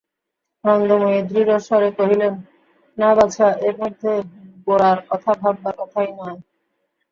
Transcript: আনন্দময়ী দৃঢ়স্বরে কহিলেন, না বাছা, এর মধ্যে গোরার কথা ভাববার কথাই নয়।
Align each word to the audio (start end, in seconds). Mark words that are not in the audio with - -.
আনন্দময়ী 0.63 1.19
দৃঢ়স্বরে 1.29 1.89
কহিলেন, 1.97 2.33
না 2.97 3.09
বাছা, 3.15 3.47
এর 3.67 3.75
মধ্যে 3.77 4.11
গোরার 4.67 4.99
কথা 5.09 5.31
ভাববার 5.41 5.75
কথাই 5.79 6.09
নয়। 6.19 6.37